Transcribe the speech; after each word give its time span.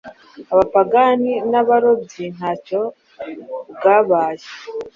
abapagani 0.51 1.31
n’abarobyi 1.51 2.25
ntacyo 2.35 2.81
bwabaye. 3.75 4.45